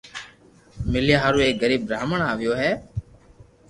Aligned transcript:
مليا 0.91 1.17
ھارو 1.23 1.39
ايڪ 1.43 1.55
غريب 1.63 1.81
براھمڻ 1.87 2.19
آويو 2.31 2.53
ھي 2.61 2.71